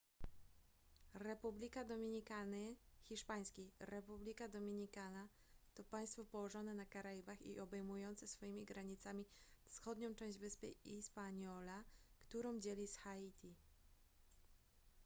[1.13, 3.33] republika dominikany hiszp.
[3.79, 5.27] república dominicana
[5.73, 9.25] to państwo położone na karaibach i obejmujące swoimi granicami
[9.65, 11.83] wschodnią część wyspy hispaniola
[12.29, 13.55] którą dzieli z haiti